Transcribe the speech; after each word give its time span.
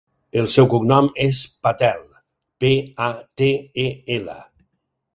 El 0.39 0.47
seu 0.53 0.67
cognom 0.71 1.09
és 1.25 1.41
Patel: 1.67 2.01
pe, 2.65 2.75
a, 3.09 3.13
te, 3.43 3.55
e, 3.89 3.91
ela. 4.21 4.43